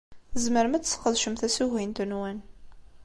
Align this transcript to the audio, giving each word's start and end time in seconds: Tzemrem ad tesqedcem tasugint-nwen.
Tzemrem 0.33 0.73
ad 0.75 0.83
tesqedcem 0.83 1.35
tasugint-nwen. 1.35 2.39